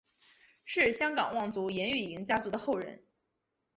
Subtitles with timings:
[0.65, 3.05] 是香港望族颜玉莹家族的后人。